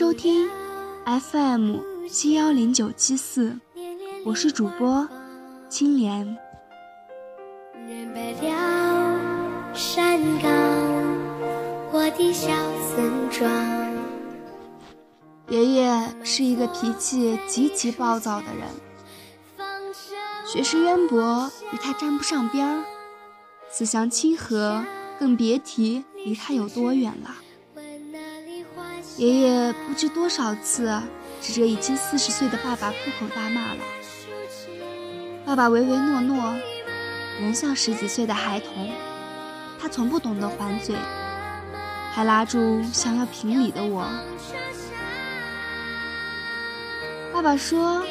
[0.00, 0.48] 迎收听
[1.04, 1.76] FM
[2.08, 3.54] 七幺零九七四，
[4.24, 5.06] 我是主播
[5.68, 6.38] 青莲。
[7.86, 10.50] 忍不了山岗，
[11.92, 12.48] 我的小
[12.88, 13.94] 村庄
[15.50, 18.66] 爷爷是一个脾气极其暴躁的人，
[20.46, 22.84] 学识渊博与他沾不上边儿，
[23.68, 24.82] 思想亲和
[25.18, 27.34] 更别提离他有多远了。
[29.20, 30.98] 爷爷不知多少次
[31.42, 33.80] 指着已经四十岁的爸爸破口大骂了。
[35.44, 36.54] 爸爸唯唯诺诺，
[37.38, 38.90] 仍像十几岁的孩童。
[39.78, 40.96] 他从不懂得还嘴，
[42.12, 44.06] 还拉住想要评理的我。
[47.30, 48.02] 爸爸说：“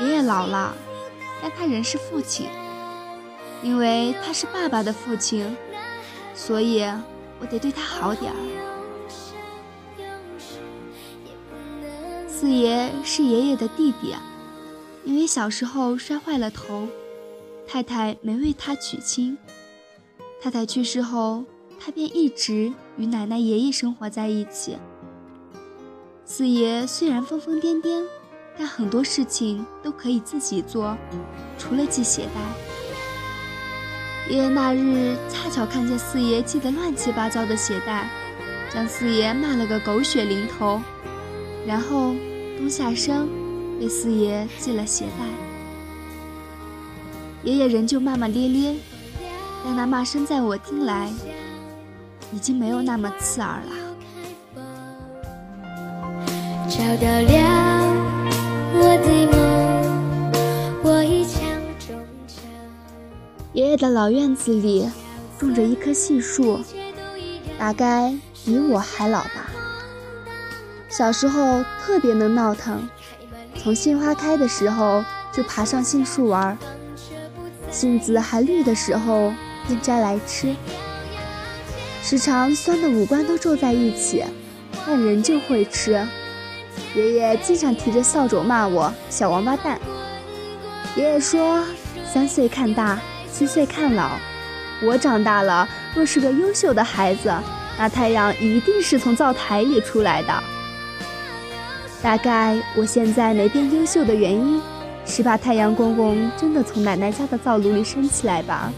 [0.00, 0.74] 爷爷老了，
[1.42, 2.48] 但他仍是父亲，
[3.62, 5.54] 因为他是爸爸的父亲，
[6.34, 6.90] 所以
[7.38, 8.36] 我得对他好点儿。”
[12.40, 14.14] 四爷是爷爷的弟弟，
[15.04, 16.86] 因为小时候摔坏了头，
[17.66, 19.36] 太太没为他娶亲。
[20.40, 21.42] 太太去世后，
[21.80, 24.78] 他便一直与奶奶、爷爷生活在一起。
[26.24, 28.04] 四爷虽然疯疯癫癫，
[28.56, 30.96] 但很多事情都可以自己做，
[31.58, 34.32] 除了系鞋带。
[34.32, 38.08] 爷爷那日恰巧看见四爷系得乱七八糟的鞋带，
[38.72, 40.80] 将四爷骂了个狗血淋头，
[41.68, 42.14] 然后。
[42.58, 43.28] 冬下生，
[43.78, 45.24] 为四爷系了鞋带。
[47.44, 48.74] 爷爷仍旧骂骂咧咧，
[49.64, 51.08] 但那骂声在我听来，
[52.32, 53.70] 已经没有那么刺耳了。
[56.68, 57.30] 找到了
[58.74, 59.38] 我的梦，
[60.82, 61.40] 我已强
[61.78, 62.42] 中成。
[63.52, 64.90] 爷爷的老院子里
[65.38, 66.58] 种着一棵杏树，
[67.56, 68.12] 大概
[68.44, 69.47] 比我还老吧。
[70.88, 72.88] 小时候特别能闹腾，
[73.62, 76.56] 从杏花开的时候就爬上杏树玩，
[77.70, 79.32] 杏子还绿的时候
[79.66, 80.54] 便摘来吃，
[82.02, 84.24] 时常酸的五官都皱在一起，
[84.86, 86.04] 但仍旧会吃。
[86.94, 89.78] 爷爷经常提着扫帚骂我小王八蛋。
[90.96, 91.62] 爷爷说
[92.10, 92.98] ：“三岁看大，
[93.30, 94.12] 七岁看老，
[94.82, 97.32] 我长大了若是个优秀的孩子，
[97.78, 100.42] 那太阳一定是从灶台里出来的。”
[102.02, 104.60] 大概我现在没变优秀的原因，
[105.04, 108.72] 是怕太阳公公真的从奶奶家的灶炉里升起来吧。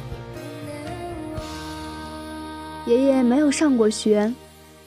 [2.86, 4.32] 爷爷没有上过学，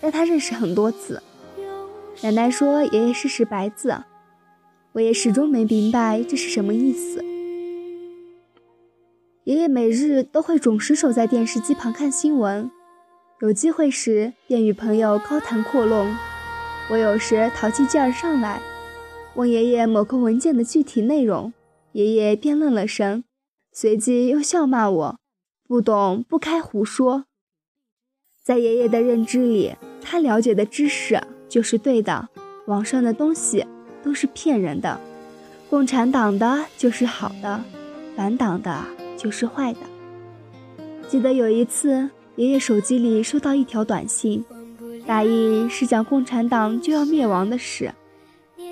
[0.02, 1.22] 但他认识很多字。
[2.22, 3.96] 奶奶说爷爷是识白字，
[4.94, 7.24] 我也始终没明白这是什么意思。
[9.44, 12.72] 爷爷每日都会准时守在电视机旁看新闻，
[13.42, 16.33] 有机会时便与朋友高谈阔论。
[16.94, 18.62] 我有时淘气劲儿上来，
[19.34, 21.52] 问爷爷某个文件的具体内容，
[21.94, 23.24] 爷爷便愣了神，
[23.72, 25.20] 随即又笑骂我
[25.68, 27.26] 不懂不开胡说。
[28.44, 32.30] 在爷爷的认知里，他了解的知识就是对的，
[32.68, 33.66] 网上的东西
[34.04, 35.02] 都是骗人的，
[35.72, 37.64] 共产党的就是好的，
[38.16, 38.86] 反党的
[39.18, 39.80] 就是坏的。
[41.10, 44.46] 记得有一次，爷爷手机里收到一条短信。
[45.06, 47.94] 大意是讲共产党就要灭亡的事，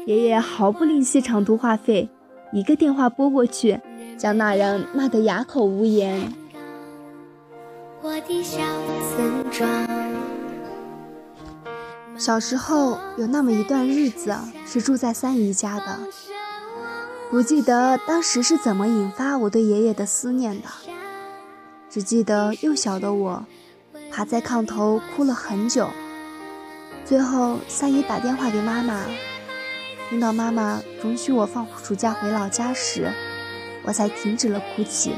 [0.05, 2.09] 爷爷毫不吝惜长途话费，
[2.53, 3.79] 一个电话拨过去，
[4.17, 6.31] 将那人骂得哑口无言。
[12.17, 14.33] 小时候有那么一段日子
[14.65, 15.99] 是住在三姨家的，
[17.29, 20.67] 不记得当时是怎么引发我对爷爷的思念的，
[21.89, 23.45] 只记得幼小的我
[24.09, 25.89] 趴在炕头哭了很久。
[27.11, 29.01] 最后，三姨打电话给妈妈，
[30.09, 33.11] 听到妈妈容许我放暑假回老家时，
[33.83, 35.11] 我才停止了哭泣。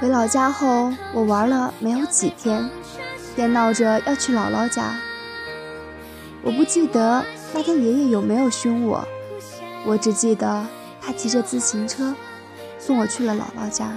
[0.00, 2.68] 回老家后，我玩了没有几天，
[3.36, 4.96] 便闹着要去姥姥家。
[6.42, 7.24] 我不记得
[7.54, 9.06] 那天爷爷有没有凶我，
[9.86, 10.66] 我只记得
[11.00, 12.12] 他骑着自行车
[12.76, 13.92] 送我去了姥姥家。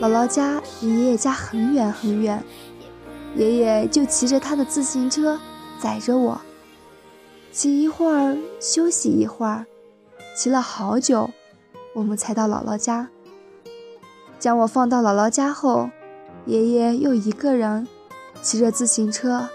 [0.00, 2.42] 姥姥家离爷爷家很远很远。
[3.36, 5.38] 爷爷就骑着他的自行车
[5.78, 6.40] 载着我，
[7.52, 9.66] 骑一会儿休息一会儿，
[10.34, 11.28] 骑了好久，
[11.94, 13.10] 我们才到姥姥家。
[14.38, 15.90] 将我放到姥姥家后，
[16.46, 17.86] 爷爷又一个人
[18.40, 19.46] 骑着自行车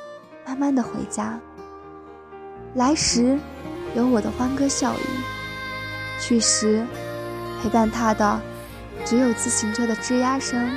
[0.46, 1.40] 慢慢的回家。
[2.76, 3.40] 来时
[3.96, 5.06] 有我的欢歌笑语，
[6.20, 6.86] 去时
[7.62, 8.40] 陪伴他的
[9.04, 10.70] 只有自行车的吱呀声。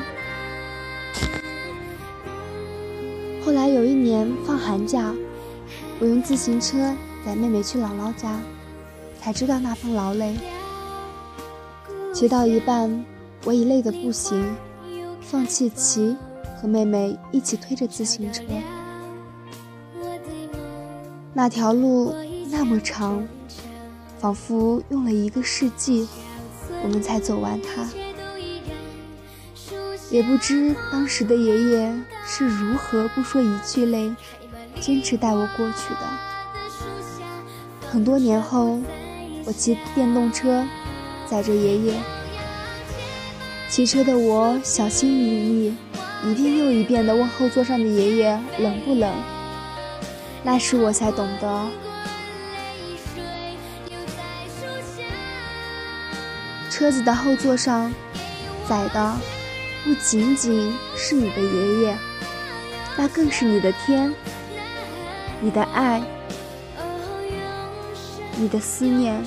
[3.45, 4.35] 后来有一年。
[4.47, 5.15] 放寒假，
[5.99, 6.95] 我用自行车
[7.25, 8.39] 载妹妹去姥姥家，
[9.21, 10.35] 才知道那份劳累。
[12.13, 13.05] 骑到一半，
[13.45, 14.55] 我已累得不行，
[15.21, 16.17] 放弃骑，
[16.61, 18.43] 和妹妹一起推着自行车。
[21.33, 22.15] 那条路
[22.51, 23.27] 那么长，
[24.19, 26.09] 仿佛用了一个世纪，
[26.83, 27.87] 我们才走完它。
[30.11, 31.93] 也不知当时的爷爷
[32.25, 34.15] 是如何不说一句累，
[34.81, 36.01] 坚持带我过去的。
[37.91, 38.81] 很多年后，
[39.45, 40.65] 我骑电动车
[41.27, 41.95] 载着爷爷，
[43.69, 45.77] 骑车的我小心翼翼，
[46.25, 49.13] 一遍又一遍地问后座上的爷爷冷不冷。
[50.43, 51.67] 那时我才懂得，
[56.71, 57.93] 车子的后座上
[58.69, 59.17] 载的。
[59.85, 61.97] 不仅仅是你的爷爷，
[62.97, 64.11] 那更是你的天，
[65.43, 66.03] 你的爱，
[68.41, 69.23] 你的思念，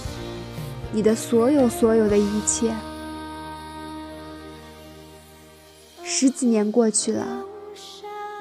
[0.92, 2.74] 你的所有所有的一切。
[6.04, 7.44] 十几年过去了，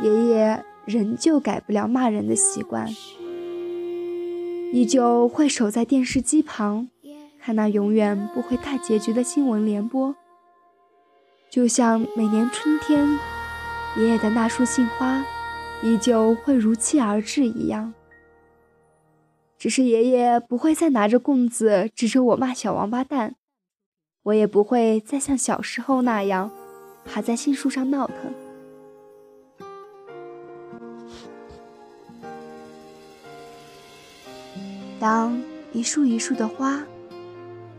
[0.03, 2.89] 爷爷仍旧改不了骂人的习惯，
[4.73, 6.89] 依旧会守在电视机旁，
[7.39, 10.17] 看那永远不会大结局的新闻联播。
[11.57, 13.09] 就像每年春天，
[13.97, 15.25] 爷爷的那束杏花
[15.83, 17.95] 依旧会如期而至一样。
[19.57, 23.37] 只是爷爷不会再拿着棍子指着我骂小王八蛋，
[24.25, 26.51] 我也不会再像小时候那样
[27.07, 28.35] 爬在杏树上闹腾。
[35.01, 35.41] 当
[35.73, 36.83] 一束一束的花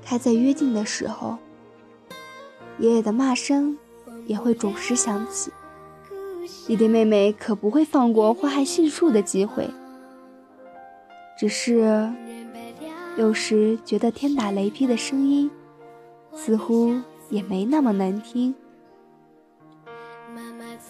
[0.03, 1.37] 开在约定的时候。
[2.79, 3.77] 爷爷的骂声
[4.25, 5.51] 也会准时响起，
[6.67, 9.69] 弟弟妹妹可不会放过祸害杏树的机会。
[11.39, 12.11] 只是
[13.15, 15.49] 有时觉得天打雷劈的声音，
[16.35, 16.95] 似乎
[17.29, 18.53] 也没那么难听。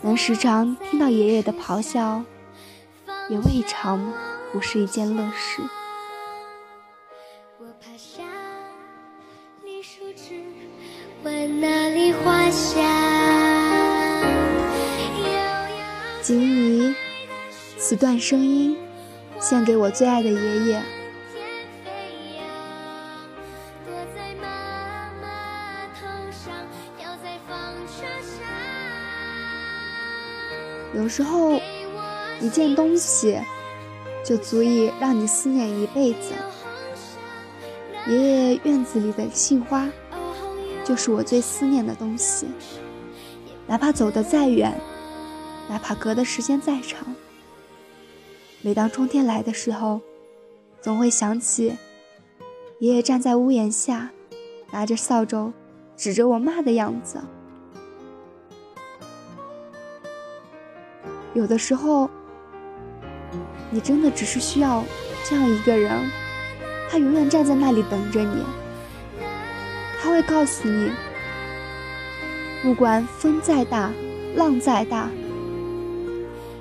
[0.01, 2.23] 能时常听到爷爷的咆哮，
[3.29, 4.13] 也未尝
[4.51, 5.61] 不是一件乐事。
[16.21, 16.95] 仅以
[17.77, 18.77] 此段声音
[19.39, 20.83] 献给我最爱的爷爷。
[30.93, 31.59] 有时候，
[32.41, 33.39] 一件东西
[34.25, 36.33] 就足以让你思念一辈子。
[38.07, 39.87] 爷爷院子里的杏花。
[40.87, 42.47] 就是我最思念的东西，
[43.67, 44.73] 哪怕走得再远，
[45.67, 47.13] 哪怕隔的时间再长。
[48.61, 49.99] 每当春天来的时候，
[50.79, 51.75] 总会想起
[52.79, 54.11] 爷爷站在屋檐下，
[54.71, 55.51] 拿着扫帚
[55.97, 57.19] 指着我骂的样子。
[61.33, 62.09] 有的时候，
[63.69, 64.85] 你真的只是需要
[65.25, 66.09] 这样一个人，
[66.89, 68.41] 他永远站在那里等着你。
[70.17, 70.91] 会告诉你，
[72.63, 73.91] 不管风再大，
[74.35, 75.07] 浪再大，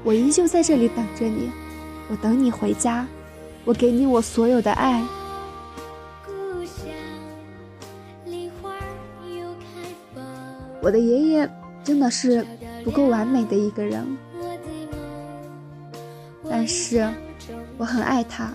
[0.05, 1.51] 我依旧在这里等着你。
[2.11, 3.07] 我等你回家，
[3.65, 5.03] 我给你我所有的爱。
[10.83, 11.51] 我的爷爷
[11.83, 12.47] 真的是
[12.85, 14.19] 不够完美的一个人，
[16.51, 17.11] 但是
[17.79, 18.53] 我很爱他。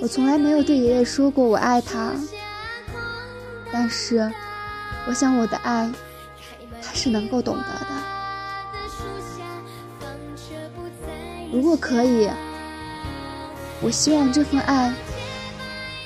[0.00, 2.12] 我从来没有对爷爷说过我爱他，
[3.72, 4.30] 但是
[5.08, 5.90] 我想我的爱
[6.82, 7.86] 他是能够懂得的。
[11.52, 12.28] 如果可以，
[13.80, 14.92] 我希望这份爱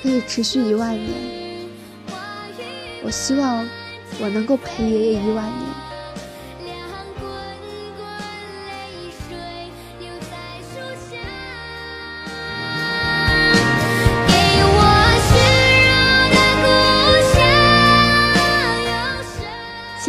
[0.01, 1.69] 可以持续一万年。
[3.03, 3.67] 我希望
[4.19, 5.90] 我能够陪爷爷一万年。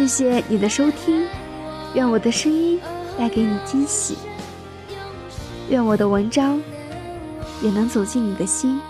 [0.03, 1.25] 谢谢你的收听，
[1.93, 2.77] 愿我的声音
[3.17, 4.17] 带给你惊喜，
[5.69, 6.61] 愿我的文章
[7.61, 8.81] 也能走进你的心。